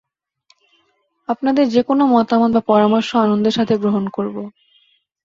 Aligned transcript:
আপনাদের 1.29 1.65
যেকোনো 1.69 2.03
মতামত 2.07 2.51
বা 2.53 2.61
পরামর্শ 2.67 3.09
আনন্দের 3.17 3.53
সাথে 3.53 3.73
গ্রহন 3.77 4.05
করবো। 4.09 4.41